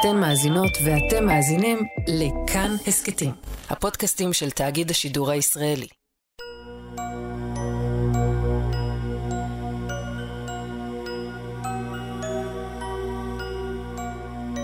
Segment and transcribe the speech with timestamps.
[0.00, 3.30] אתן מאזינות ואתם מאזינים לכאן הסכתים,
[3.70, 5.86] הפודקאסטים של תאגיד השידור הישראלי.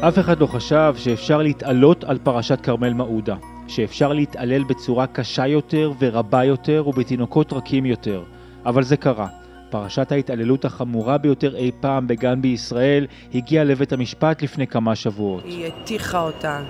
[0.09, 3.37] אף אחד לא חשב שאפשר להתעלות על פרשת כרמל מעודה,
[3.69, 8.25] שאפשר להתעלל בצורה קשה יותר ורבה יותר ובתינוקות רכים יותר,
[8.67, 9.44] אבל זה קרה.
[9.75, 15.45] פרשת ההתעללות החמורה ביותר אי פעם בגן בישראל הגיעה לבית המשפט לפני כמה שבועות.
[15.45, 16.61] היא הטיחה אותה,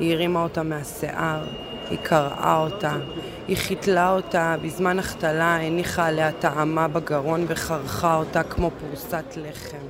[0.00, 1.44] היא הרימה אותה מהשיער,
[1.90, 2.96] היא קרעה אותה,
[3.48, 9.86] היא חיתלה אותה, בזמן החתלה הניחה עליה טעמה בגרון וחרכה אותה כמו פרוסת לחם.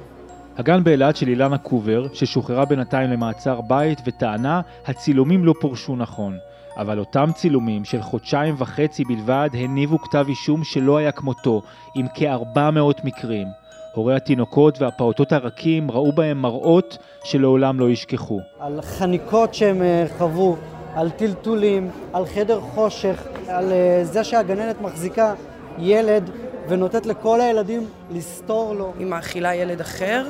[0.56, 6.38] הגן באילת של אילנה קובר, ששוחררה בינתיים למעצר בית וטענה הצילומים לא פורשו נכון.
[6.78, 11.62] אבל אותם צילומים של חודשיים וחצי בלבד הניבו כתב אישום שלא היה כמותו,
[11.94, 13.46] עם כ-400 מקרים.
[13.94, 18.40] הורי התינוקות והפעוטות הרכים ראו בהם מראות שלעולם לא ישכחו.
[18.60, 20.56] על חניקות שהם אה, חוו,
[20.94, 25.34] על טלטולים, על חדר חושך, על אה, זה שהגננת מחזיקה
[25.78, 26.30] ילד
[26.68, 28.92] ונותנת לכל הילדים לסתור לו.
[28.98, 30.26] היא מאכילה ילד אחר,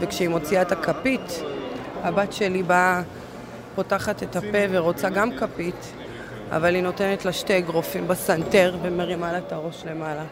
[0.00, 1.42] וכשהיא מוציאה את הכפית,
[2.02, 3.02] הבת שלי באה,
[3.78, 5.94] פותחת את הפה ורוצה גם כפית,
[6.50, 10.24] אבל היא נותנת לה שתי אגרופים בסנטר ומרימה לה את הראש למעלה.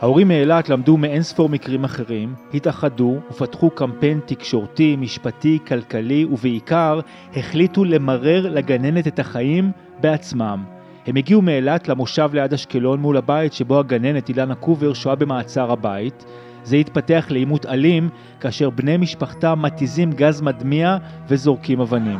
[0.00, 7.00] ההורים מאילת למדו מאין ספור מקרים אחרים, התאחדו ופתחו קמפיין תקשורתי, משפטי, כלכלי ובעיקר
[7.36, 9.70] החליטו למרר לגננת את החיים
[10.00, 10.64] בעצמם.
[11.06, 16.24] הם הגיעו מאילת למושב ליד אשקלון מול הבית שבו הגננת אילנה קובר שוהה במעצר הבית.
[16.64, 18.08] זה התפתח לעימות אלים
[18.40, 20.96] כאשר בני משפחתה מתיזים גז מדמיע
[21.28, 22.18] וזורקים אבנים.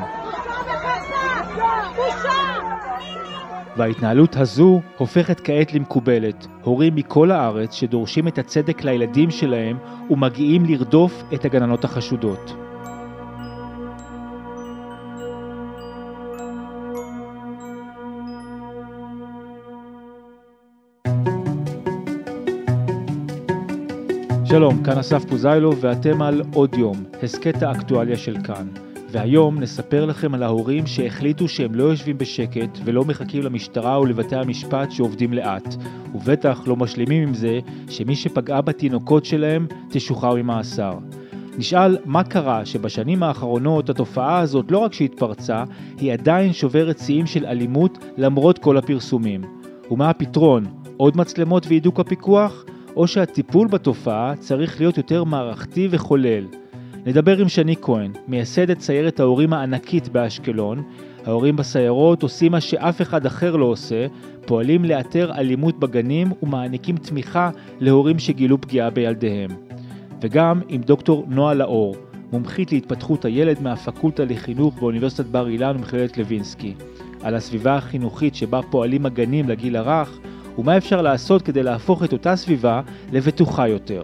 [3.77, 6.47] וההתנהלות הזו הופכת כעת למקובלת.
[6.63, 9.79] הורים מכל הארץ שדורשים את הצדק לילדים שלהם
[10.11, 12.55] ומגיעים לרדוף את הגננות החשודות.
[24.45, 28.88] שלום, כאן אסף פוזיילו ואתם על עוד יום, הסכת האקטואליה של כאן.
[29.11, 34.91] והיום נספר לכם על ההורים שהחליטו שהם לא יושבים בשקט ולא מחכים למשטרה ולבתי המשפט
[34.91, 35.75] שעובדים לאט,
[36.15, 37.59] ובטח לא משלימים עם זה
[37.89, 40.99] שמי שפגעה בתינוקות שלהם תשוחרר ממאסר.
[41.59, 45.65] נשאל מה קרה שבשנים האחרונות התופעה הזאת לא רק שהתפרצה,
[45.99, 49.41] היא עדיין שוברת שיאים של אלימות למרות כל הפרסומים.
[49.91, 50.65] ומה הפתרון?
[50.97, 52.65] עוד מצלמות והידוק הפיקוח?
[52.97, 56.45] או שהטיפול בתופעה צריך להיות יותר מערכתי וכולל.
[57.09, 60.83] נדבר עם שני כהן, מייסדת סיירת ההורים הענקית באשקלון.
[61.27, 64.07] ההורים בסיירות עושים מה שאף אחד אחר לא עושה,
[64.47, 69.51] פועלים לאתר אלימות בגנים ומעניקים תמיכה להורים שגילו פגיעה בילדיהם.
[70.23, 71.97] וגם עם דוקטור נועה לאור,
[72.33, 76.75] מומחית להתפתחות הילד מהפקולטה לחינוך באוניברסיטת בר אילן ומכללת לוינסקי,
[77.23, 80.19] על הסביבה החינוכית שבה פועלים הגנים לגיל הרך,
[80.59, 82.81] ומה אפשר לעשות כדי להפוך את אותה סביבה
[83.13, 84.03] לבטוחה יותר.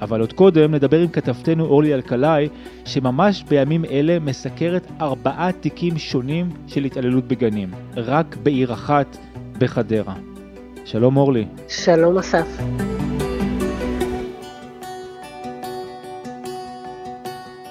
[0.00, 2.48] אבל עוד קודם נדבר עם כתבתנו אורלי אלקלעי,
[2.84, 9.16] שממש בימים אלה מסקרת ארבעה תיקים שונים של התעללות בגנים, רק בעיר אחת,
[9.58, 10.14] בחדרה.
[10.84, 11.46] שלום אורלי.
[11.68, 12.46] שלום אסף.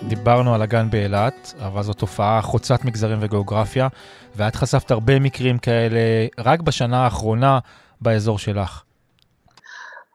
[0.07, 3.87] דיברנו על הגן באילת, אבל זו תופעה חוצת מגזרים וגיאוגרפיה,
[4.35, 5.99] ואת חשפת הרבה מקרים כאלה
[6.37, 7.59] רק בשנה האחרונה
[8.01, 8.83] באזור שלך.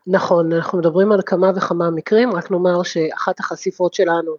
[0.07, 4.37] נכון, אנחנו מדברים על כמה וכמה מקרים, רק נאמר שאחת החשיפות שלנו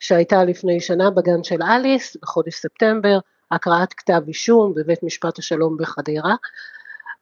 [0.00, 3.18] שהייתה לפני שנה בגן של אליס, בחודש ספטמבר,
[3.50, 6.34] הקראת כתב אישום בבית משפט השלום בחדרה,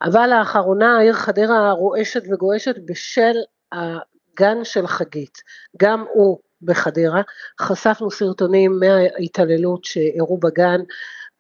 [0.03, 3.35] אבל לאחרונה העיר חדרה רועשת וגועשת בשל
[3.73, 5.39] הגן של חגית,
[5.77, 7.23] גם הוא בחדרה,
[7.61, 10.81] חשפנו סרטונים מההתעללות שאירעו בגן,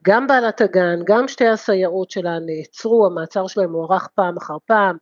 [0.02, 4.96] גם בעלת הגן, גם שתי הסייעות שלה נעצרו, המעצר שלהם הוארך פעם אחר פעם,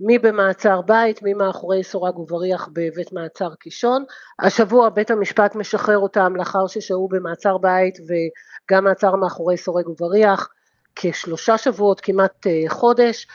[0.00, 4.04] מי במעצר בית, מי מאחורי סורג ובריח בבית מעצר קישון.
[4.38, 10.48] השבוע בית המשפט משחרר אותם לאחר ששהו במעצר בית וגם מעצר מאחורי סורג ובריח
[10.96, 13.26] כשלושה שבועות, כמעט אה, חודש,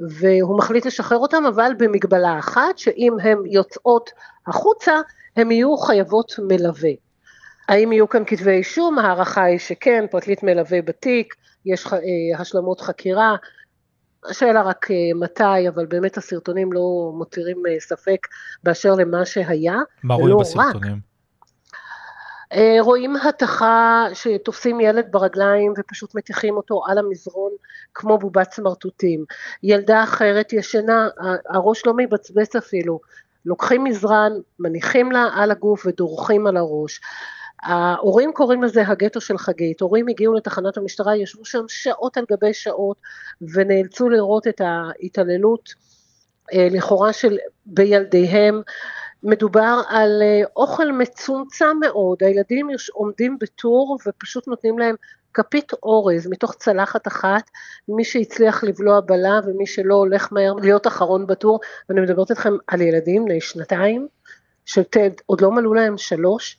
[0.00, 4.10] והוא מחליט לשחרר אותם, אבל במגבלה אחת, שאם הן יוצאות
[4.46, 4.92] החוצה,
[5.36, 6.90] הן יהיו חייבות מלווה.
[7.68, 8.98] האם יהיו כאן כתבי אישום?
[8.98, 11.34] ההערכה היא שכן, פרקליט מלווה בתיק,
[11.66, 11.98] יש אה,
[12.38, 13.36] השלמות חקירה,
[14.30, 18.26] השאלה רק אה, מתי, אבל באמת הסרטונים לא מותירים אה, ספק
[18.62, 19.76] באשר למה שהיה.
[20.02, 21.12] מה רואים בסרטונים?
[22.52, 27.52] אה, רואים התכה שתופסים ילד ברגליים ופשוט מטיחים אותו על המזרון
[27.94, 29.24] כמו בובת סמרטוטים.
[29.62, 31.08] ילדה אחרת ישנה,
[31.48, 33.00] הראש לא מבצבץ אפילו.
[33.46, 37.00] לוקחים מזרן, מניחים לה על הגוף ודורכים על הראש.
[37.62, 42.54] ההורים קוראים לזה הגטו של חגית, הורים הגיעו לתחנת המשטרה, ישבו שם שעות על גבי
[42.54, 42.96] שעות
[43.40, 45.74] ונאלצו לראות את ההתעללות
[46.54, 48.62] אה, לכאורה של בילדיהם.
[49.22, 54.94] מדובר על אה, אוכל מצומצם מאוד, הילדים עומדים בטור ופשוט נותנים להם
[55.34, 57.50] כפית אורז מתוך צלחת אחת,
[57.88, 62.80] מי שהצליח לבלוע בלה ומי שלא הולך מהר להיות אחרון בטור, ואני מדברת איתכם על
[62.80, 64.08] ילדים בני שנתיים,
[64.64, 66.58] שעוד לא מלאו להם שלוש,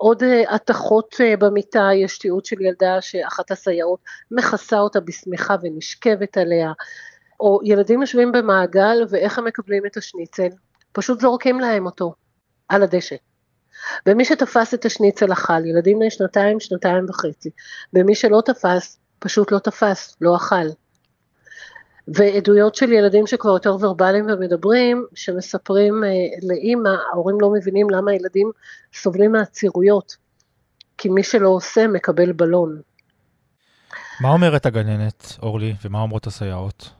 [0.00, 4.00] עוד אה, התכות אה, במיטה, יש תיעוד של ילדה שאחת הסייעות
[4.30, 6.72] מכסה אותה בשמיכה ונשכבת עליה,
[7.40, 10.48] או ילדים יושבים במעגל ואיך הם מקבלים את השניצל?
[10.92, 12.14] פשוט זורקים להם אותו
[12.68, 13.16] על הדשא.
[14.06, 17.50] ומי שתפס את השניצל אכל, ילדים בני שנתיים, שנתיים וחצי,
[17.94, 20.66] ומי שלא תפס, פשוט לא תפס, לא אכל.
[22.14, 26.08] ועדויות של ילדים שכבר יותר ורבליים ומדברים, שמספרים אה,
[26.42, 28.50] לאימא, ההורים לא מבינים למה הילדים
[28.94, 30.16] סובלים מהצירויות,
[30.98, 32.80] כי מי שלא עושה מקבל בלון.
[34.20, 36.90] מה אומרת הגננת, אורלי, ומה אומרות הסייעות?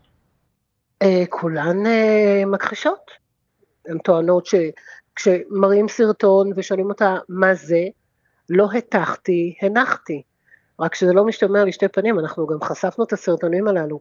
[1.03, 3.11] אה, כולן אה, מכחישות.
[3.89, 7.85] הן טוענות שכשמראים סרטון ושואלים אותה מה זה,
[8.51, 10.23] לא הטחתי, הנחתי.
[10.81, 13.99] רק שזה לא משתמע לשתי פנים, אנחנו גם חשפנו את הסרטונים הללו.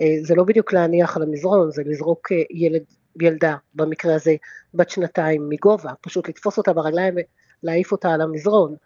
[0.00, 2.82] אה, זה לא בדיוק להניח על המזרון, זה לזרוק אה, ילד,
[3.20, 4.34] ילדה, במקרה הזה
[4.74, 7.14] בת שנתיים מגובה, פשוט לתפוס אותה ברגליים
[7.62, 8.76] ולהעיף אותה על המזרון.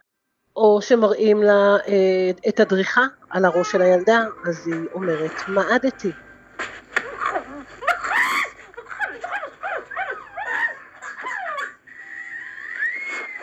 [0.57, 6.11] או שמראים לה אה, את הדריכה על הראש של הילדה, אז היא אומרת, מעדתי.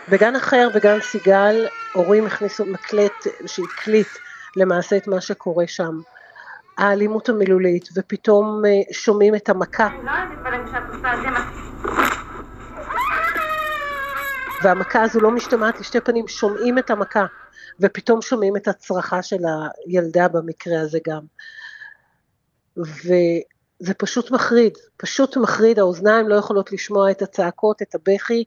[0.10, 4.08] בגן אחר, בגן סיגל, הורים הכניסו מקלט שהקליט
[4.56, 6.00] למעשה את מה שקורה שם.
[6.78, 9.90] האלימות המילולית, ופתאום אה, שומעים את המכה.
[14.64, 17.26] והמכה הזו לא משתמעת לשתי פנים, שומעים את המכה,
[17.80, 19.38] ופתאום שומעים את הצרחה של
[19.86, 21.22] הילדה במקרה הזה גם.
[22.78, 28.44] וזה פשוט מחריד, פשוט מחריד, האוזניים לא יכולות לשמוע את הצעקות, את הבכי,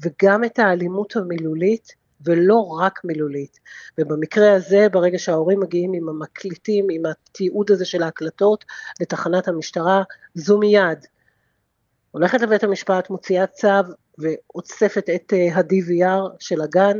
[0.00, 2.03] וגם את האלימות המילולית.
[2.20, 3.60] ולא רק מילולית.
[3.98, 8.64] ובמקרה הזה, ברגע שההורים מגיעים עם המקליטים, עם התיעוד הזה של ההקלטות
[9.00, 10.02] לתחנת המשטרה,
[10.34, 11.06] זו מיד.
[12.10, 13.68] הולכת לבית המשפט, מוציאה צו
[14.18, 16.98] ואוספת את אה, ה-DVR של הגן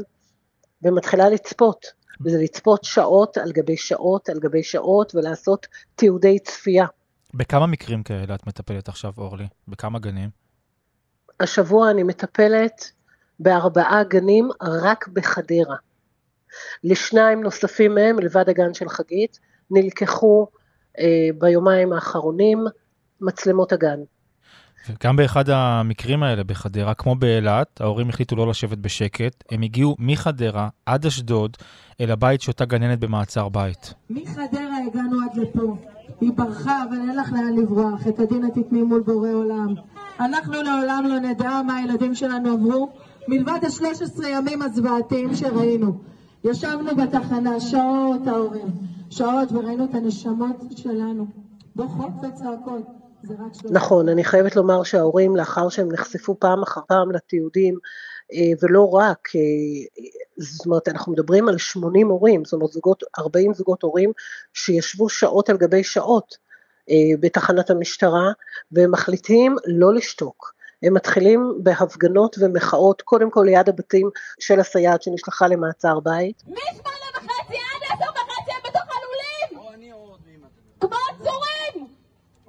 [0.83, 1.87] ומתחילה לצפות.
[2.21, 6.87] וזה לצפות שעות על גבי שעות על גבי שעות ולעשות תיעודי צפייה.
[7.35, 9.47] בכמה מקרים כאלה את מטפלת עכשיו, אורלי?
[9.69, 10.31] בכמה גנים?
[11.41, 12.93] השבוע אני מטפלת
[13.41, 15.77] בארבעה גנים רק בחדרה.
[16.85, 19.39] לשניים נוספים מהם, לבד הגן של חגית,
[19.71, 20.47] נלקחו
[20.99, 22.65] אה, ביומיים האחרונים
[23.21, 23.99] מצלמות הגן.
[24.89, 30.69] וגם באחד המקרים האלה בחדרה, כמו באילת, ההורים החליטו לא לשבת בשקט, הם הגיעו מחדרה
[30.87, 31.57] עד אשדוד
[32.01, 33.95] אל הבית שאותה גננת במעצר בית.
[34.11, 35.77] מחדרה הגענו עד לפה.
[36.21, 38.09] היא ברחה, אבל אין לך לאן לברוח.
[38.09, 39.75] את הדין את תתני מול בורא עולם.
[40.21, 42.93] אנחנו לעולם לא נדע מה הילדים שלנו עברו,
[43.29, 45.93] מלבד השלוש עשרה ימים הזוועתיים שראינו.
[46.45, 48.67] ישבנו בתחנה שעות ההורים,
[49.11, 51.27] שעות וראינו את הנשמות שלנו
[51.77, 52.83] בוכות וצעקות.
[53.71, 57.79] נכון, אני חייבת לומר שההורים לאחר שהם נחשפו פעם אחר פעם לתיעודים
[58.33, 60.05] אה, ולא רק, אה,
[60.39, 64.13] זאת אומרת אנחנו מדברים על 80 הורים, זאת אומרת זוגות, 40 זוגות הורים
[64.53, 66.37] שישבו שעות על גבי שעות
[66.91, 68.33] אה, בתחנת המשטרה
[68.73, 70.55] והם מחליטים לא לשתוק.
[70.83, 76.43] הם מתחילים בהפגנות ומחאות, קודם כל ליד הבתים של הסייעת שנשלחה למעצר בית.
[76.47, 79.89] משמונה וחצי עד עשר וחצי הם בתוך הלולים!
[80.81, 81.89] כמו עצורים!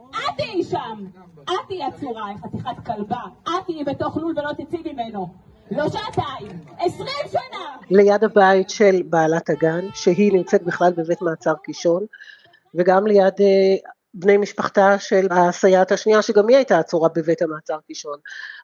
[0.10, 1.06] את תהיי שם!
[1.44, 3.22] את תהיי עצורה, חתיכת כלבה!
[3.44, 5.28] את תהיי בתוך לול ולא תצאי ממנו!
[5.72, 7.76] לא שעתיים, עשרים שנה!
[7.90, 12.06] ליד הבית של בעלת הגן, שהיא נמצאת בכלל בבית מעצר קישון,
[12.76, 13.76] וגם ליד אה,
[14.18, 18.18] בני משפחתה של הסייעת השנייה, שגם היא הייתה עצורה בבית המעצר קישון.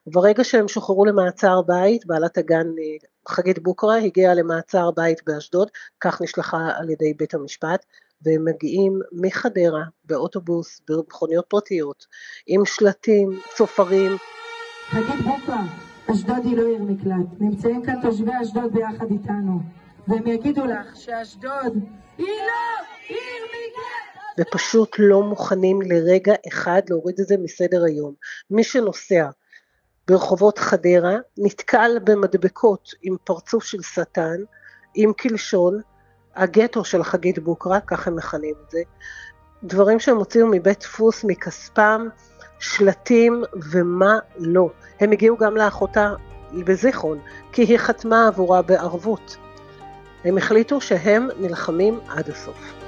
[0.08, 6.22] וברגע שהם שוחררו למעצר בית, בעלת הגן אה, חגית בוקרה הגיעה למעצר בית באשדוד, כך
[6.22, 7.86] נשלחה על ידי בית המשפט,
[8.22, 12.05] והם מגיעים מחדרה באוטובוס, במכוניות פרטיות,
[12.48, 14.12] עם שלטים, צופרים.
[14.89, 15.63] חגית בוקרה,
[16.12, 19.60] אשדוד היא לא עיר מקלט, נמצאים כאן תושבי אשדוד ביחד איתנו,
[20.08, 21.74] והם יגידו לך שאשדוד
[22.17, 24.00] היא לא עיר מקלט!
[24.40, 28.14] ופשוט לא מוכנים לרגע אחד להוריד את זה מסדר היום.
[28.52, 29.30] מי שנוסע
[30.08, 34.38] ברחובות חדרה נתקל במדבקות עם פרצוף של שטן,
[34.96, 35.82] עם קלשון,
[36.36, 38.82] הגטו של חגית בוקרה, כך הם מכנים את זה,
[39.64, 42.08] דברים שהם הוציאו מבית דפוס מכספם,
[42.60, 44.70] שלטים ומה לא.
[45.00, 46.14] הם הגיעו גם לאחותה
[46.54, 47.20] בזיכרון,
[47.52, 49.38] כי היא חתמה עבורה בערבות.
[50.24, 52.81] הם החליטו שהם נלחמים עד הסוף.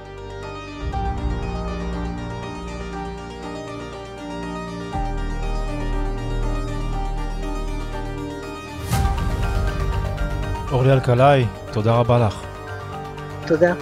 [10.74, 12.46] אורלי אלקלעי, תודה רבה לך.
[13.48, 13.74] תודה.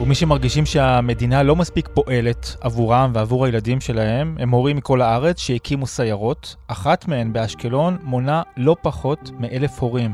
[0.00, 5.86] ומי שמרגישים שהמדינה לא מספיק פועלת עבורם ועבור הילדים שלהם, הם הורים מכל הארץ שהקימו
[5.86, 6.56] סיירות.
[6.68, 10.12] אחת מהן באשקלון מונה לא פחות מאלף הורים.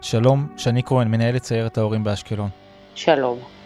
[0.00, 2.48] שלום, שני כהן, מנהלת סיירת ההורים באשקלון.
[2.94, 3.61] שלום.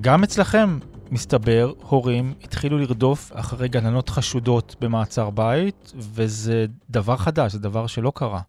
[0.00, 0.78] גם אצלכם,
[1.10, 8.12] מסתבר, הורים התחילו לרדוף אחרי גננות חשודות במעצר בית, וזה דבר חדש, זה דבר שלא
[8.14, 8.40] קרה.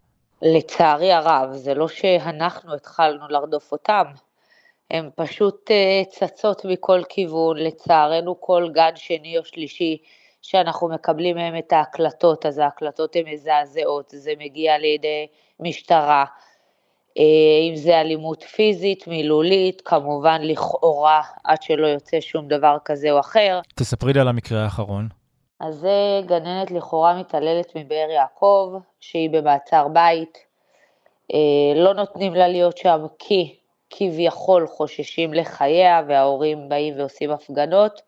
[0.41, 4.03] לצערי הרב, זה לא שאנחנו התחלנו לרדוף אותם,
[4.91, 9.97] הן פשוט אה, צצות מכל כיוון, לצערנו כל גן שני או שלישי
[10.41, 15.27] שאנחנו מקבלים מהם את ההקלטות, אז ההקלטות הן מזעזעות, זה מגיע לידי
[15.59, 16.25] משטרה,
[17.69, 23.59] אם זה אלימות פיזית, מילולית, כמובן לכאורה, עד שלא יוצא שום דבר כזה או אחר.
[23.75, 25.07] תספרי לי על המקרה האחרון.
[25.59, 30.37] אז זה גננת לכאורה מתעללת מבאר יעקב, שהיא במעצר בית.
[31.33, 33.55] אה, לא נותנים לה להיות שם כי
[33.89, 38.01] כביכול חוששים לחייה וההורים באים ועושים הפגנות,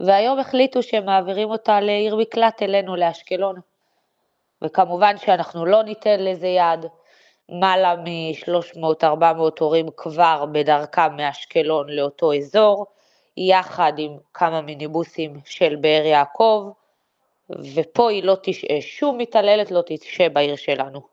[0.00, 3.56] והיום החליטו שהם מעבירים אותה לעיר מקלט אלינו, לאשקלון.
[4.62, 6.86] וכמובן שאנחנו לא ניתן לזה יד.
[7.48, 9.04] מעלה מ-300-400
[9.60, 12.86] הורים כבר בדרכם מאשקלון לאותו אזור,
[13.36, 16.70] יחד עם כמה מיניבוסים של באר יעקב,
[17.74, 21.12] ופה היא לא תשעה, שום מתעללת לא תשעה בעיר שלנו.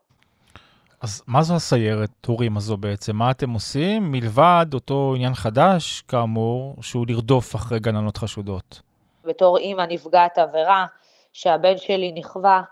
[1.00, 3.16] אז מה זו הסיירת טורים הזו בעצם?
[3.16, 8.80] מה אתם עושים מלבד אותו עניין חדש, כאמור, שהוא לרדוף אחרי גננות חשודות?
[9.24, 10.86] בתור אימא נפגעת עבירה,
[11.32, 12.62] שהבן שלי נכווה,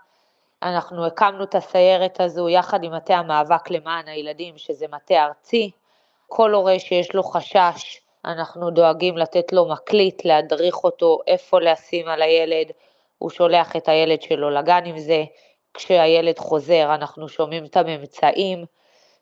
[0.63, 5.71] אנחנו הקמנו את הסיירת הזו יחד עם מטה המאבק למען הילדים, שזה מטה ארצי.
[6.27, 12.21] כל הורה שיש לו חשש, אנחנו דואגים לתת לו מקליט, להדריך אותו איפה לשים על
[12.21, 12.71] הילד,
[13.17, 15.23] הוא שולח את הילד שלו לגן עם זה,
[15.73, 18.65] כשהילד חוזר אנחנו שומעים את הממצאים.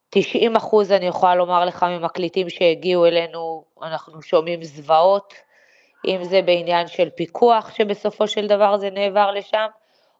[0.10, 5.34] 90 אחוז אני יכולה לומר לך ממקליטים שהגיעו אלינו, אנחנו שומעים זוועות,
[6.08, 9.67] אם זה בעניין של פיקוח שבסופו של דבר זה נעבר לשם,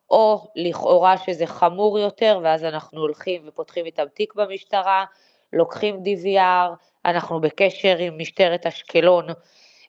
[0.10, 5.06] או לכאורה שזה חמור יותר, ואז אנחנו הולכים ופותחים איתם תיק במשטרה,
[5.54, 9.28] לוקחים DVR, אנחנו בקשר עם משטרת אשקלון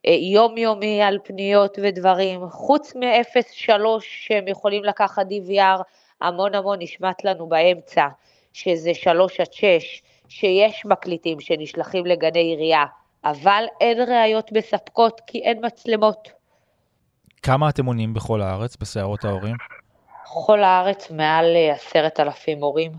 [0.07, 5.83] אה, יומיומי על פניות ודברים, חוץ מ-03 שהם יכולים לקחת DVR,
[6.21, 8.07] המון המון נשמט לנו באמצע,
[8.53, 12.85] שזה 3 עד 6, שיש מקליטים שנשלחים לגני עירייה,
[13.25, 16.29] אבל אין ראיות מספקות כי אין מצלמות.
[17.43, 19.57] כמה אתם עונים בכל הארץ בסיירות ההורים?
[20.31, 22.93] בכל הארץ מעל אה, עשרת אלפים מורים.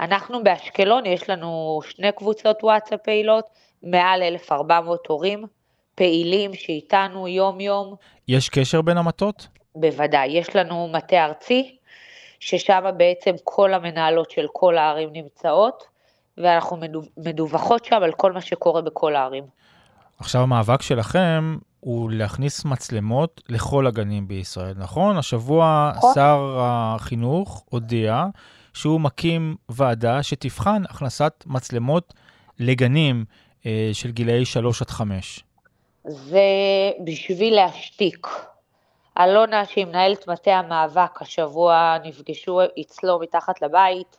[0.00, 3.44] אנחנו באשקלון, יש לנו שני קבוצות וואטסאפ פעילות,
[3.82, 5.44] מעל 1,400 הורים
[5.94, 7.94] פעילים שאיתנו יום-יום.
[8.28, 9.48] יש קשר בין המטות?
[9.74, 11.76] בוודאי, יש לנו מטה ארצי,
[12.40, 15.84] ששם בעצם כל המנהלות של כל הערים נמצאות,
[16.38, 16.76] ואנחנו
[17.16, 19.44] מדווחות שם על כל מה שקורה בכל הערים.
[20.18, 25.16] עכשיו המאבק שלכם הוא להכניס מצלמות לכל הגנים בישראל, נכון?
[25.16, 26.14] השבוע נכון.
[26.14, 28.24] שר החינוך הודיע
[28.74, 32.14] שהוא מקים ועדה שתבחן הכנסת מצלמות
[32.58, 33.24] לגנים
[33.66, 35.44] אה, של גילאי 3 עד 5.
[36.04, 36.40] זה
[37.04, 38.26] בשביל להשתיק.
[39.18, 44.16] אלונה, שהיא מנהלת מטה המאבק, השבוע נפגשו אצלו מתחת לבית,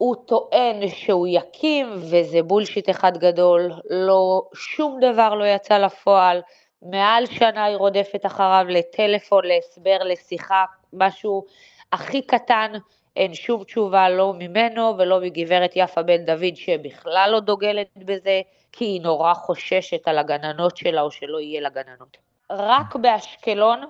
[0.00, 6.40] הוא טוען שהוא יקים, וזה בולשיט אחד גדול, לא, שום דבר לא יצא לפועל,
[6.82, 11.44] מעל שנה היא רודפת אחריו לטלפון, להסבר, לשיחה, משהו
[11.92, 12.72] הכי קטן,
[13.16, 18.40] אין שום תשובה לא ממנו ולא מגברת יפה בן דוד שבכלל לא דוגלת בזה,
[18.72, 22.16] כי היא נורא חוששת על הגננות שלה או שלא יהיה לה גננות.
[22.50, 23.80] רק באשקלון,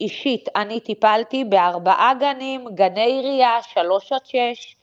[0.00, 4.75] אישית, אני טיפלתי בארבעה גנים, גני עירייה, שלוש עד שש,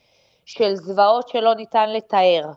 [0.45, 2.51] של זוועות שלא ניתן לתאר.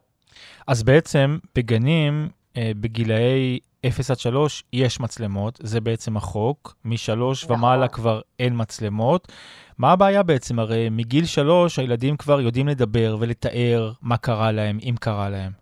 [0.67, 7.57] אז בעצם בגנים אה, בגילאי 0 עד 3 יש מצלמות, זה בעצם החוק, מ-3 נכון.
[7.57, 9.33] ומעלה כבר אין מצלמות.
[9.79, 10.59] מה הבעיה בעצם?
[10.59, 15.53] הרי מגיל 3 הילדים כבר יודעים לדבר ולתאר מה קרה להם, אם קרה להם.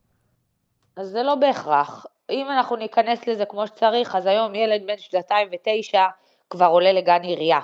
[0.96, 2.06] אז זה לא בהכרח.
[2.30, 6.06] אם אנחנו ניכנס לזה כמו שצריך, אז היום ילד בן שנתיים ותשע
[6.50, 7.60] כבר עולה לגן עירייה.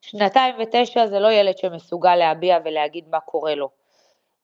[0.00, 3.83] שנתיים ותשע זה לא ילד שמסוגל להביע ולהגיד מה קורה לו.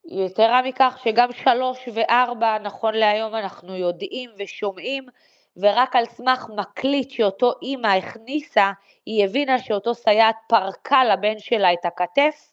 [0.05, 5.07] יתרה מכך שגם שלוש וארבע, נכון להיום אנחנו יודעים ושומעים
[5.57, 8.71] ורק על סמך מקליט שאותו אימא הכניסה,
[9.07, 12.53] היא הבינה שאותו סייעת פרקה לבן שלה את הכתף,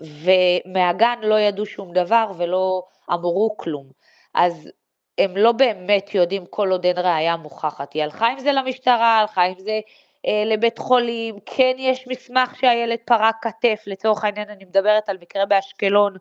[0.00, 3.86] ומהגן לא ידעו שום דבר ולא אמרו כלום.
[4.34, 4.70] אז
[5.18, 7.92] הם לא באמת יודעים כל עוד אין ראייה מוכחת.
[7.92, 9.80] היא הלכה עם זה למשטרה, הלכה עם זה
[10.26, 15.46] אה, לבית חולים, כן יש מסמך שהילד פרק כתף, לצורך העניין אני מדברת על מקרה
[15.46, 16.16] באשקלון,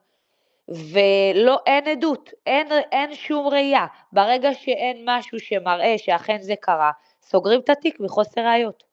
[0.70, 3.86] ולא, אין עדות, אין, אין שום ראייה.
[4.12, 6.92] ברגע שאין משהו שמראה שאכן זה קרה,
[7.22, 8.84] סוגרים את התיק מחוסר ראיות.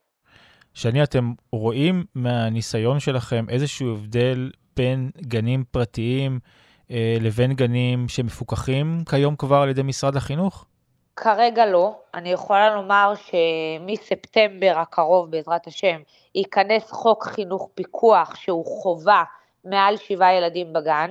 [0.75, 6.39] שני, אתם רואים מהניסיון שלכם איזשהו הבדל בין גנים פרטיים
[6.91, 10.65] אה, לבין גנים שמפוקחים כיום כבר על ידי משרד החינוך?
[11.17, 11.99] כרגע לא.
[12.15, 16.01] אני יכולה לומר שמספטמבר הקרוב, בעזרת השם,
[16.35, 19.23] ייכנס חוק חינוך פיקוח שהוא חובה
[19.65, 21.11] מעל שבעה ילדים בגן.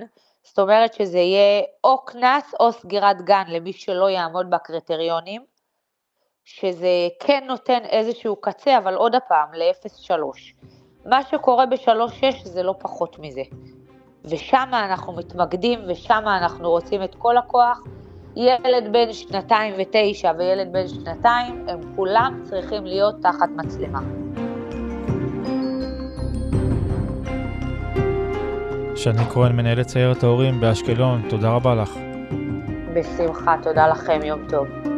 [0.49, 5.41] זאת אומרת שזה יהיה או קנס או סגירת גן למי שלא יעמוד בקריטריונים,
[6.45, 10.13] שזה כן נותן איזשהו קצה, אבל עוד הפעם, ל-0-3.
[11.05, 13.41] מה שקורה ב-3-6 זה לא פחות מזה.
[14.25, 17.81] ושם אנחנו מתמקדים ושם אנחנו רוצים את כל הכוח.
[18.35, 23.99] ילד בן שנתיים ותשע וילד בן שנתיים, הם כולם צריכים להיות תחת מצלמה.
[29.03, 31.89] שני כהן, מנהלת סיירת ההורים באשקלון, תודה רבה לך.
[32.93, 34.88] בשמחה, תודה לכם, יום טוב.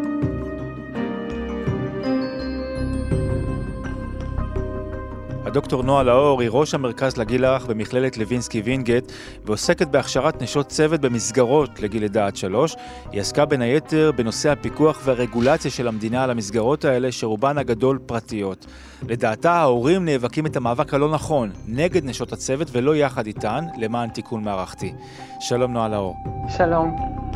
[5.51, 9.11] הדוקטור נועה לאור היא ראש המרכז לגיל הרך במכללת לוינסקי וינגייט
[9.45, 12.75] ועוסקת בהכשרת נשות צוות במסגרות לגיל לידה עד שלוש.
[13.11, 18.65] היא עסקה בין היתר בנושא הפיקוח והרגולציה של המדינה על המסגרות האלה שרובן הגדול פרטיות.
[19.07, 24.43] לדעתה ההורים נאבקים את המאבק הלא נכון נגד נשות הצוות ולא יחד איתן למען תיקון
[24.43, 24.93] מערכתי.
[25.39, 26.15] שלום נועה לאור.
[26.57, 27.30] שלום.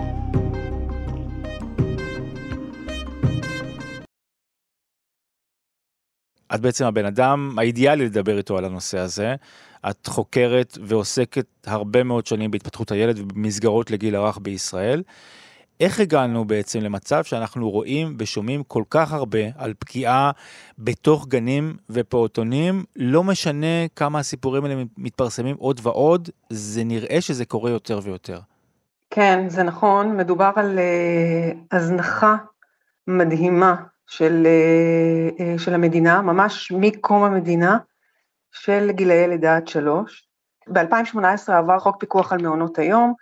[6.54, 9.36] את בעצם הבן אדם האידיאלי לדבר איתו על הנושא הזה.
[9.90, 15.04] את חוקרת ועוסקת הרבה מאוד שנים בהתפתחות הילד ובמסגרות לגיל הרך בישראל.
[15.80, 20.32] איך הגענו בעצם למצב שאנחנו רואים ושומעים כל כך הרבה על פגיעה
[20.80, 27.72] בתוך גנים ופעוטונים, לא משנה כמה הסיפורים האלה מתפרסמים עוד ועוד, זה נראה שזה קורה
[27.72, 28.40] יותר ויותר.
[29.10, 32.36] כן, זה נכון, מדובר על uh, הזנחה
[33.08, 33.76] מדהימה
[34.08, 37.78] של, אה, אה, של המדינה, ממש מקום המדינה,
[38.52, 40.28] של גילאי לידה עד שלוש.
[40.68, 43.14] ב-2018 עבר חוק פיקוח על מעונות היום,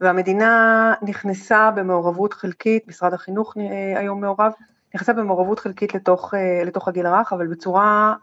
[0.00, 4.52] והמדינה נכנסה במעורבות חלקית, משרד החינוך אה, היום מעורב,
[4.94, 6.34] נכנסה במעורבות חלקית לתוך,
[6.66, 8.14] לתוך הגיל הרך, אבל בצורה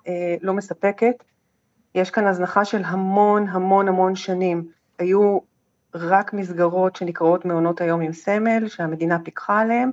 [0.42, 1.24] לא מספקת.
[1.96, 4.68] יש כאן הזנחה של המון המון המון שנים.
[5.00, 5.40] היו
[5.96, 9.92] רק מסגרות שנקראות מעונות היום עם סמל, שהמדינה פיקחה עליהן,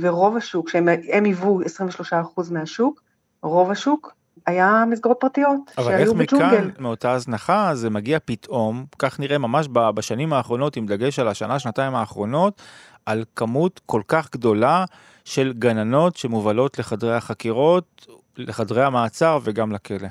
[0.00, 0.88] ורוב השוק, שהם
[1.24, 3.02] היוו 23% מהשוק,
[3.42, 4.14] רוב השוק
[4.46, 10.32] היה מסגרות פרטיות אבל איך מכאן, מאותה הזנחה, זה מגיע פתאום, כך נראה ממש בשנים
[10.32, 12.62] האחרונות, עם דגש על השנה, שנתיים האחרונות,
[13.06, 14.84] על כמות כל כך גדולה
[15.24, 20.08] של גננות שמובלות לחדרי החקירות, לחדרי המעצר וגם לכלא.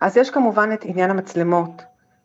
[0.00, 1.82] אז יש כמובן את עניין המצלמות,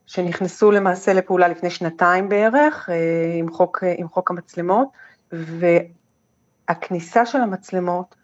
[0.07, 2.95] שנכנסו למעשה לפעולה לפני שנתיים בערך, אה,
[3.39, 4.87] עם חוק, אה, עם חוק המצלמות,
[6.67, 8.15] הכניסה של המצלמות,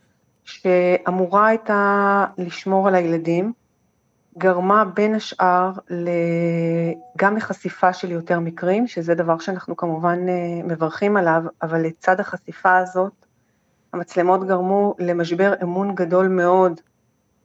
[0.43, 3.53] שאמורה הייתה לשמור על הילדים,
[4.37, 5.71] גרמה בין השאר
[7.17, 12.77] גם לחשיפה של יותר מקרים, שזה דבר שאנחנו כמובן אה, מברכים עליו, אבל לצד החשיפה
[12.77, 13.13] הזאת,
[13.93, 16.81] המצלמות גרמו למשבר אמון גדול מאוד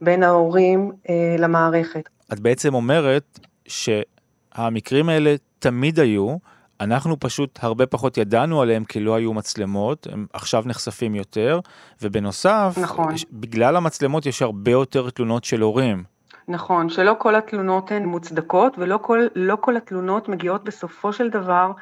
[0.00, 2.08] בין ההורים אה, למערכת.
[2.32, 6.36] את בעצם אומרת שהמקרים האלה תמיד היו,
[6.80, 11.60] אנחנו פשוט הרבה פחות ידענו עליהם כי לא היו מצלמות, הם עכשיו נחשפים יותר,
[12.02, 13.14] ובנוסף, נכון.
[13.32, 16.04] בגלל המצלמות יש הרבה יותר תלונות של הורים.
[16.48, 21.72] נכון, שלא כל התלונות הן מוצדקות ולא כל, לא כל התלונות מגיעות בסופו של דבר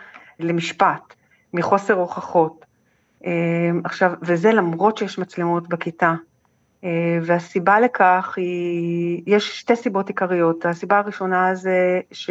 [0.40, 1.14] למשפט,
[1.54, 2.64] מחוסר הוכחות.
[3.26, 3.30] אה,
[3.85, 6.14] עכשיו, וזה למרות שיש מצלמות בכיתה.
[6.85, 10.66] אה, והסיבה לכך היא, יש שתי סיבות עיקריות.
[10.66, 12.30] הסיבה הראשונה זה ש...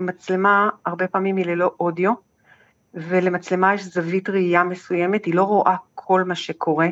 [0.00, 2.12] מצלמה הרבה פעמים היא ללא אודיו,
[2.94, 6.88] ולמצלמה יש זווית ראייה מסוימת, היא לא רואה כל מה שקורה,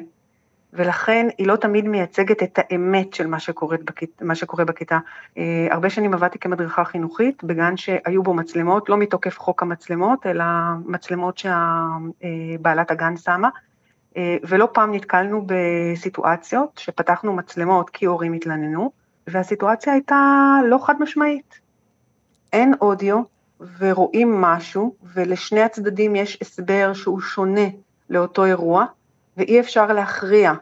[0.73, 3.37] ולכן היא לא תמיד מייצגת את האמת של מה,
[3.85, 4.99] בכית, מה שקורה בכיתה.
[5.35, 5.39] Uh,
[5.71, 10.45] הרבה שנים עבדתי כמדריכה חינוכית בגן שהיו בו מצלמות, לא מתוקף חוק המצלמות, אלא
[10.87, 13.49] מצלמות שבעלת uh, הגן שמה,
[14.15, 18.91] uh, ולא פעם נתקלנו בסיטואציות שפתחנו מצלמות כי הורים התלננו,
[19.27, 21.62] והסיטואציה הייתה לא חד משמעית.
[22.53, 23.23] אין אודיו
[23.79, 27.67] ורואים משהו, ולשני הצדדים יש הסבר שהוא שונה
[28.11, 28.85] לאותו אירוע,
[29.37, 30.53] ואי אפשר להכריע.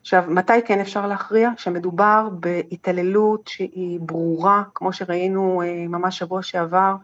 [0.00, 1.50] עכשיו, מתי כן אפשר להכריע?
[1.56, 6.94] שמדובר בהתעללות שהיא ברורה, כמו שראינו אה, ממש שבוע שעבר,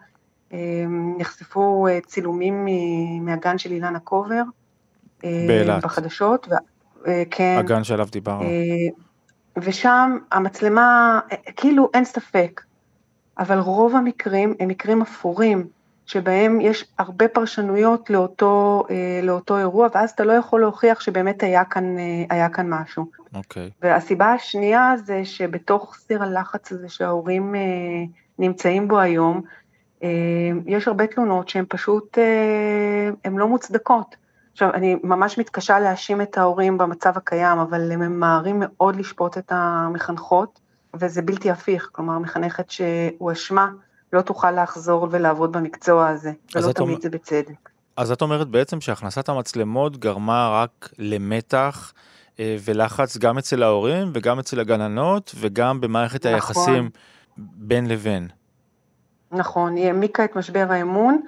[0.52, 0.58] אה,
[1.18, 2.66] נחשפו אה, צילומים
[3.20, 4.42] מהגן של אילנה קובר.
[5.22, 5.84] באילת.
[5.84, 6.48] בחדשות.
[6.50, 6.54] ו...
[7.30, 7.56] כן.
[7.58, 8.44] הגן שעליו דיברנו.
[9.56, 11.20] ושם המצלמה,
[11.56, 12.60] כאילו אין ספק,
[13.38, 15.68] אבל רוב המקרים הם מקרים אפורים.
[16.06, 21.64] שבהם יש הרבה פרשנויות לאותו, אה, לאותו אירוע, ואז אתה לא יכול להוכיח שבאמת היה
[21.64, 23.06] כאן, אה, היה כאן משהו.
[23.34, 23.66] אוקיי.
[23.66, 23.70] Okay.
[23.82, 27.60] והסיבה השנייה זה שבתוך סיר הלחץ הזה שההורים אה,
[28.38, 29.42] נמצאים בו היום,
[30.66, 32.18] יש הרבה תלונות שהן פשוט,
[33.24, 34.16] הן לא מוצדקות.
[34.52, 39.52] עכשיו, אני ממש מתקשה להאשים את ההורים במצב הקיים, אבל הם ממהרים מאוד לשפוט את
[39.54, 40.60] המחנכות,
[41.00, 43.68] וזה בלתי הפיך, כלומר, מחנכת שהואשמה
[44.12, 47.00] לא תוכל לחזור ולעבוד במקצוע הזה, ולא תמיד אומר...
[47.00, 47.70] זה בצדק.
[47.96, 51.92] אז את אומרת בעצם שהכנסת המצלמות גרמה רק למתח
[52.40, 56.34] אה, ולחץ גם אצל ההורים וגם אצל הגננות וגם במערכת נכון.
[56.34, 56.90] היחסים
[57.36, 58.28] בין לבין.
[59.32, 61.20] נכון, היא העמיקה את משבר האמון.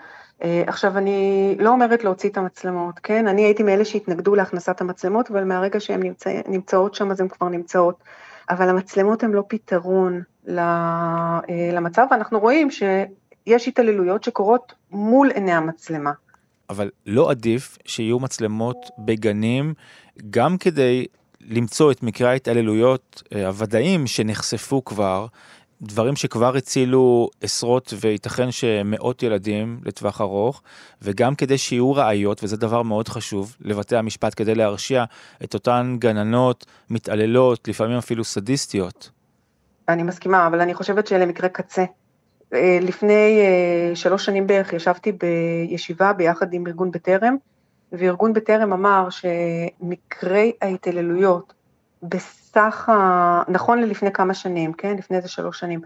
[0.42, 3.26] אה, עכשיו, אני לא אומרת להוציא את המצלמות, כן?
[3.26, 7.48] אני הייתי מאלה שהתנגדו להכנסת המצלמות, אבל מהרגע שהן נמצא, נמצאות שם, אז הן כבר
[7.48, 8.04] נמצאות.
[8.50, 11.40] אבל המצלמות הן לא פתרון אה,
[11.72, 16.12] למצב, ואנחנו רואים שיש התעללויות שקורות מול עיני המצלמה.
[16.70, 19.74] אבל לא עדיף שיהיו מצלמות בגנים,
[20.30, 21.06] גם כדי
[21.40, 25.26] למצוא את מקרי ההתעללויות אה, הוודאים שנחשפו כבר,
[25.82, 30.62] דברים שכבר הצילו עשרות וייתכן שמאות ילדים לטווח ארוך,
[31.02, 35.04] וגם כדי שיהיו ראיות, וזה דבר מאוד חשוב, לבתי המשפט כדי להרשיע
[35.44, 39.10] את אותן גננות, מתעללות, לפעמים אפילו סדיסטיות.
[39.88, 41.84] אני מסכימה, אבל אני חושבת שאלה מקרי קצה.
[42.54, 47.36] אה, לפני אה, שלוש שנים בערך ישבתי בישיבה ביחד עם ארגון בטרם,
[47.92, 51.52] וארגון בטרם אמר שמקרי ההתעללויות
[52.02, 53.42] בסך, ה...
[53.48, 54.96] נכון ללפני כמה שנים, כן?
[54.98, 55.80] לפני איזה שלוש שנים,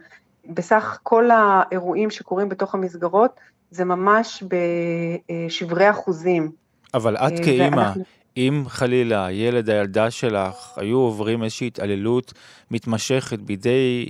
[0.49, 6.51] בסך כל האירועים שקורים בתוך המסגרות, זה ממש בשברי אחוזים.
[6.95, 8.05] אבל את אה, כאימא, ואנחנו...
[8.37, 12.33] אם חלילה הילד, הילדה שלך, היו עוברים איזושהי התעללות
[12.71, 14.09] מתמשכת בידי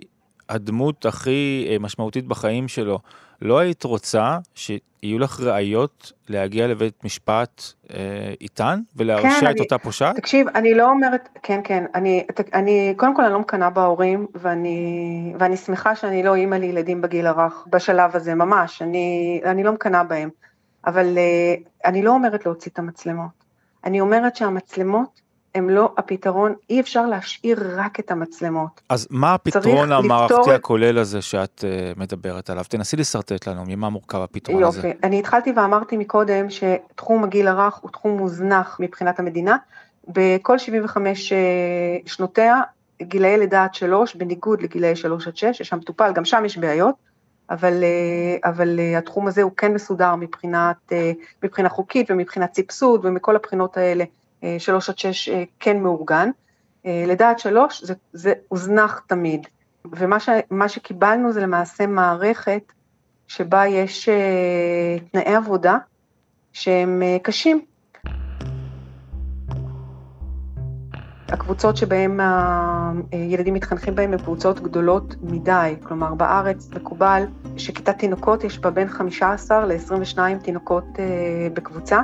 [0.49, 2.99] הדמות הכי אה, משמעותית בחיים שלו,
[3.43, 9.61] לא היית רוצה שיהיו לך ראיות להגיע לבית משפט אה, איתן ולהרשיע כן, את אני,
[9.61, 10.17] אותה פושעת?
[10.17, 15.35] תקשיב, אני לא אומרת, כן, כן, אני, אני, קודם כל אני לא מקנאה בהורים, ואני,
[15.39, 20.05] ואני שמחה שאני לא אימא לילדים בגיל הרך, בשלב הזה, ממש, אני, אני לא מקנאה
[20.05, 20.31] בהם,
[20.87, 23.41] אבל אה, אני לא אומרת להוציא את המצלמות.
[23.85, 25.21] אני אומרת שהמצלמות
[25.55, 28.81] הם לא הפתרון, אי אפשר להשאיר רק את המצלמות.
[28.89, 30.53] אז מה הפתרון המערכתי לפתור...
[30.53, 32.65] הכולל הזה שאת uh, מדברת עליו?
[32.69, 34.79] תנסי לשרטט לנו, ממה מורכב הפתרון יופי.
[34.79, 34.89] הזה?
[34.89, 39.57] יופי, אני התחלתי ואמרתי מקודם שתחום הגיל הרך הוא תחום מוזנח מבחינת המדינה.
[40.09, 41.39] בכל 75 uh, אה,
[42.07, 42.61] שנותיה,
[43.03, 46.95] גילאי לידה עד שלוש, בניגוד לגילאי שלוש עד שש, ששם מטופל, גם שם יש בעיות,
[47.51, 50.93] אבל, uh, אבל uh, התחום הזה הוא כן מסודר מבחינת,
[51.43, 54.05] מבחינה חוקית ומבחינת סבסוד ומכל הבחינות האלה.
[54.45, 56.31] אה, שלוש עד שש אה, כן מאורגן,
[56.87, 59.47] אה, לידה עד שלוש זה, זה הוזנח תמיד,
[59.93, 60.29] ומה ש,
[60.69, 62.63] שקיבלנו זה למעשה מערכת
[63.29, 64.09] שבה יש
[65.13, 65.77] תנאי עבודה
[66.53, 67.65] שהם קשים.
[71.33, 72.21] הקבוצות שבהן
[73.13, 77.23] הילדים מתחנכים בהן הן קבוצות גדולות מדי, כלומר בארץ מקובל
[77.57, 80.85] שכיתת תינוקות יש בה בין 15 ל-22 תינוקות
[81.55, 82.03] בקבוצה,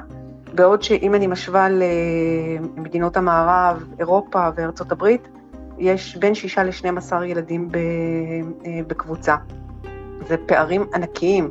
[0.56, 1.68] בעוד שאם אני משווה
[2.76, 5.28] למדינות המערב, אירופה וארצות הברית,
[5.78, 9.36] יש בין שישה ל-12 ילדים אה, בקבוצה.
[10.28, 11.50] זה פערים ענקיים.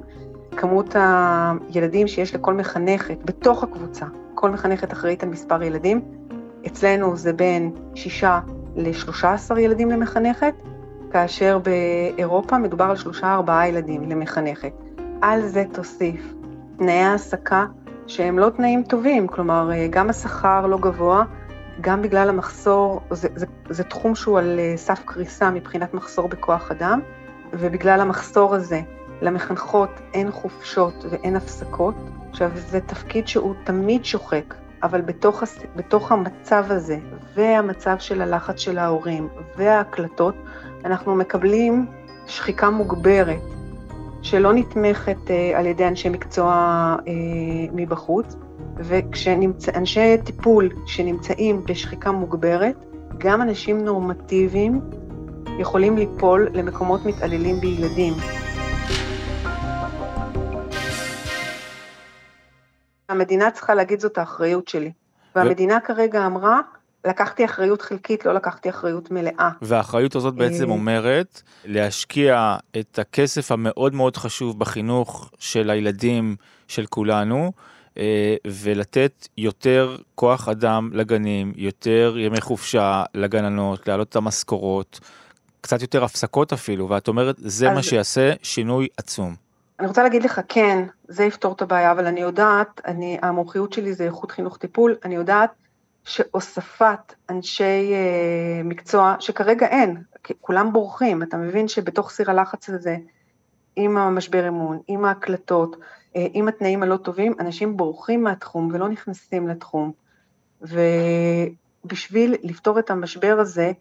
[0.57, 6.01] כמות הילדים שיש לכל מחנכת בתוך הקבוצה, כל מחנכת אחראית על מספר ילדים,
[6.67, 8.39] אצלנו זה בין שישה
[8.75, 10.53] ל-13 ילדים למחנכת,
[11.11, 14.71] כאשר באירופה מדובר על שלושה-ארבעה ילדים למחנכת.
[15.21, 16.33] על זה תוסיף
[16.77, 17.65] תנאי העסקה
[18.07, 21.23] שהם לא תנאים טובים, כלומר, אה, גם השכר לא גבוה,
[21.81, 26.71] גם בגלל המחסור, זה, זה, זה תחום שהוא על אה, סף קריסה מבחינת מחסור בכוח
[26.71, 26.99] אדם,
[27.53, 28.81] ובגלל המחסור הזה,
[29.21, 31.95] למחנכות אין חופשות ואין הפסקות.
[32.29, 35.43] עכשיו, זה תפקיד שהוא תמיד שוחק, אבל בתוך,
[35.75, 36.97] בתוך המצב הזה,
[37.35, 40.35] והמצב של הלחץ של ההורים, וההקלטות,
[40.85, 41.85] אנחנו מקבלים
[42.27, 43.54] שחיקה מוגברת
[44.25, 46.51] שלא נתמכת אה, על ידי אנשי מקצוע
[47.07, 47.13] אה,
[47.73, 48.35] מבחוץ,
[48.77, 52.85] וכשאנשי טיפול שנמצאים בשחיקה מוגברת,
[53.17, 54.81] גם אנשים נורמטיביים
[55.59, 58.13] יכולים ליפול למקומות מתעללים בילדים.
[63.09, 64.91] המדינה צריכה להגיד זאת האחריות שלי.
[65.35, 65.79] והמדינה.
[65.79, 66.61] כרגע אמרה,
[67.05, 69.49] לקחתי אחריות חלקית, לא לקחתי אחריות מלאה.
[69.61, 76.35] והאחריות הזאת בעצם אה, אומרת להשקיע את הכסף המאוד מאוד חשוב בחינוך של הילדים
[76.67, 77.51] של כולנו,
[77.97, 84.99] אה, ולתת יותר כוח אדם לגנים, יותר ימי חופשה לגננות, להעלות את המשכורות,
[85.61, 87.75] קצת יותר הפסקות אפילו, ואת אומרת, זה אז...
[87.75, 89.35] מה שיעשה שינוי עצום.
[89.79, 93.93] אני רוצה להגיד לך, כן, זה יפתור את הבעיה, אבל אני יודעת, אני, המומחיות שלי
[93.93, 95.49] זה איכות חינוך טיפול, אני יודעת
[96.05, 99.97] שהוספת אנשי אה, מקצוע, שכרגע אין,
[100.41, 102.97] כולם בורחים, אתה מבין שבתוך סיר הלחץ הזה,
[103.75, 105.75] עם המשבר אמון, עם ההקלטות,
[106.15, 109.91] אה, עם התנאים הלא טובים, אנשים בורחים מהתחום ולא נכנסים לתחום.
[110.61, 113.71] ובשביל לפתור את המשבר הזה,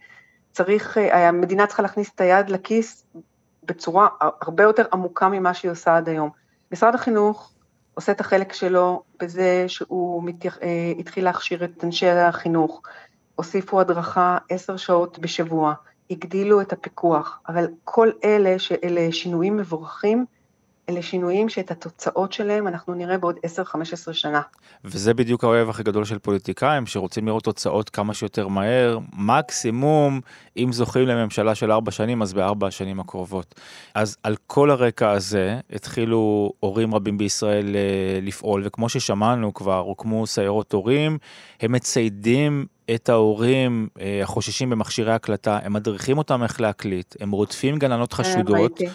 [0.53, 3.07] צריך, אה, המדינה צריכה להכניס את היד לכיס
[3.65, 6.31] בצורה הרבה יותר עמוקה ממה שהיא עושה עד היום.
[6.73, 7.54] משרד החינוך
[7.95, 12.83] עושה את החלק שלו בזה שהוא מתייח, אה, התחיל להכשיר את אנשי החינוך,
[13.37, 15.75] הוסיפו הדרכה עשר שעות בשבוע,
[16.11, 20.27] הגדילו את הפיקוח, אבל כל אלה שאלה שינויים מבורכים,
[20.89, 23.37] אלה שינויים שאת התוצאות שלהם אנחנו נראה בעוד
[24.09, 24.41] 10-15 שנה.
[24.85, 30.21] וזה בדיוק האוהב הכי גדול של פוליטיקאים, שרוצים לראות תוצאות כמה שיותר מהר, מקסימום,
[30.57, 33.55] אם זוכים לממשלה של ארבע שנים, אז בארבע השנים הקרובות.
[33.95, 40.27] אז על כל הרקע הזה התחילו הורים רבים בישראל אה, לפעול, וכמו ששמענו כבר, הוקמו
[40.27, 41.19] סיירות הורים,
[41.61, 47.79] הם מציידים את ההורים אה, החוששים במכשירי הקלטה, הם מדריכים אותם איך להקליט, הם רודפים
[47.79, 48.81] גננות כן, חשודות.
[48.81, 48.87] ראיתי.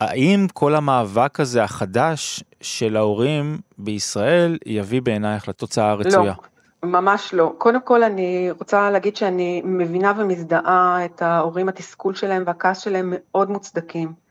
[0.00, 6.34] האם כל המאבק הזה החדש של ההורים בישראל יביא בעינייך לתוצאה הרצויה?
[6.82, 7.52] לא, ממש לא.
[7.58, 13.50] קודם כל אני רוצה להגיד שאני מבינה ומזדהה את ההורים, התסכול שלהם והכעס שלהם מאוד
[13.50, 14.27] מוצדקים.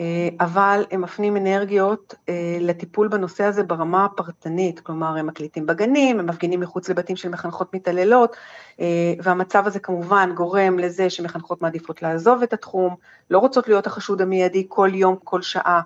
[0.00, 6.20] אה, אבל הם מפנים אנרגיות אה, לטיפול בנושא הזה ברמה הפרטנית, כלומר הם מקליטים בגנים,
[6.20, 8.36] הם מפגינים מחוץ לבתים של מחנכות מתעללות,
[8.80, 8.86] אה,
[9.22, 12.96] והמצב הזה כמובן גורם לזה שמחנכות מעדיפות לעזוב את התחום,
[13.30, 15.80] לא רוצות להיות החשוד המיידי כל יום, כל שעה,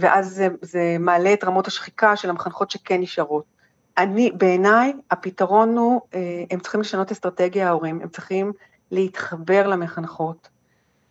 [0.00, 3.44] ואז זה, זה מעלה את רמות השחיקה של המחנכות שכן נשארות.
[3.98, 6.00] אני, בעיניי, הפתרון הוא,
[6.50, 8.52] הם צריכים לשנות אסטרטגיה ההורים, הם צריכים
[8.90, 10.48] להתחבר למחנכות,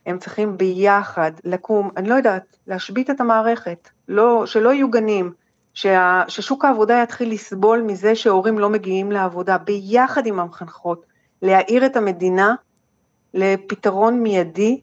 [0.06, 5.32] הם צריכים ביחד לקום, אני לא יודעת, להשבית את המערכת, לא, שלא יהיו גנים,
[5.74, 11.06] שה, ששוק העבודה יתחיל לסבול מזה שהורים לא מגיעים לעבודה, ביחד עם המחנכות,
[11.41, 12.56] להאיר את המדינה
[13.34, 14.82] לפתרון מיידי,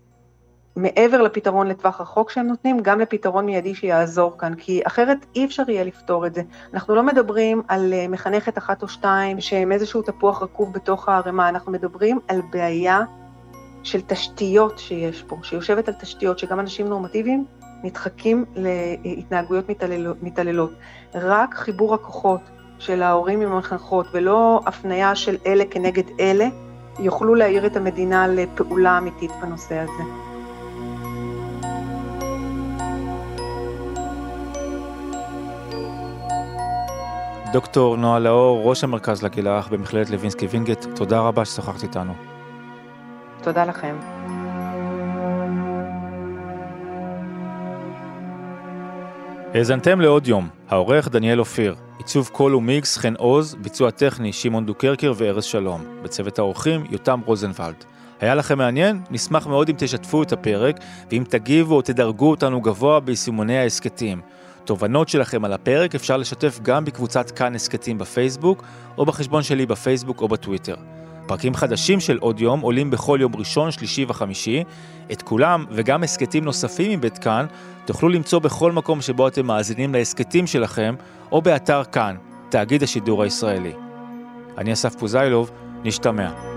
[0.77, 5.71] מעבר לפתרון לטווח רחוק שהם נותנים, גם לפתרון מיידי שיעזור כאן, כי אחרת אי אפשר
[5.71, 6.43] יהיה לפתור את זה.
[6.75, 11.49] אנחנו לא מדברים על אה, מחנכת אחת או שתיים שהם איזשהו תפוח רקוב בתוך הערימה,
[11.49, 13.01] אנחנו מדברים על בעיה
[13.83, 17.45] של תשתיות שיש פה, שיושבת על תשתיות שגם אנשים נורמטיביים
[17.83, 18.45] נדחקים
[19.05, 19.65] להתנהגויות
[20.23, 20.71] מתעללות.
[21.15, 22.41] רק חיבור הכוחות
[22.79, 26.49] של ההורים עם המחנכות ולא הפנייה של אלה כנגד אלה,
[26.99, 30.03] יוכלו להעיר את המדינה לפעולה אמיתית בנושא הזה.
[37.53, 42.13] דוקטור נועה לאור, ראש המרכז לגיל הרך במכללת לוינסקי וינגייט, תודה רבה ששוחחת איתנו.
[43.43, 43.97] תודה לכם.
[49.55, 55.13] האזנתם לעוד יום, העורך דניאל אופיר, עיצוב קול ומיקס חן עוז, ביצוע טכני שמעון דוקרקר
[55.17, 57.85] וארז שלום, בצוות האורחים יותם רוזנבלד.
[58.21, 59.01] היה לכם מעניין?
[59.11, 60.77] נשמח מאוד אם תשתפו את הפרק,
[61.11, 64.21] ואם תגיבו או תדרגו אותנו גבוה ביישומוני ההסכתים.
[64.65, 68.63] תובנות שלכם על הפרק אפשר לשתף גם בקבוצת כאן הסכתים בפייסבוק,
[68.99, 70.77] או בחשבון שלי בפייסבוק או בטוויטר.
[71.27, 74.65] פרקים חדשים של עוד יום עולים בכל יום ראשון, שלישי וחמישי.
[75.13, 77.47] את כולם, וגם הסכתים נוספים מבית כאן,
[77.85, 80.95] תוכלו למצוא בכל מקום שבו אתם מאזינים להסכתים שלכם,
[81.33, 82.17] או באתר כאן,
[82.49, 83.73] תאגיד השידור הישראלי.
[84.59, 85.51] אני אסף פוזיילוב,
[85.85, 86.52] נשתמע.